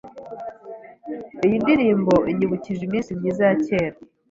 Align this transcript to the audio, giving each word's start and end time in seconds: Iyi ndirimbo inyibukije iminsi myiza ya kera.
Iyi 1.45 1.55
ndirimbo 1.63 2.15
inyibukije 2.31 2.81
iminsi 2.87 3.09
myiza 3.19 3.41
ya 3.49 3.55
kera. 3.65 3.97